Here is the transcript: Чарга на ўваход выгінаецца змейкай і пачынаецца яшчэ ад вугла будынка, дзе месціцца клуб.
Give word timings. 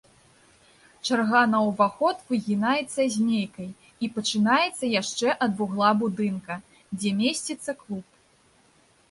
Чарга 1.09 1.41
на 1.51 1.59
ўваход 1.67 2.23
выгінаецца 2.31 3.05
змейкай 3.17 3.69
і 4.07 4.09
пачынаецца 4.17 4.91
яшчэ 5.01 5.37
ад 5.49 5.55
вугла 5.61 5.91
будынка, 6.01 6.53
дзе 6.97 7.15
месціцца 7.23 7.71
клуб. 7.85 8.05